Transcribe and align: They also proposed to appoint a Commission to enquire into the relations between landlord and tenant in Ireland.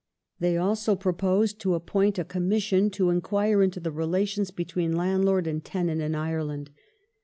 They 0.39 0.57
also 0.57 0.95
proposed 0.95 1.59
to 1.59 1.75
appoint 1.75 2.17
a 2.17 2.25
Commission 2.25 2.89
to 2.89 3.11
enquire 3.11 3.61
into 3.61 3.79
the 3.79 3.91
relations 3.91 4.49
between 4.49 4.95
landlord 4.95 5.45
and 5.45 5.63
tenant 5.63 6.01
in 6.01 6.15
Ireland. 6.15 6.71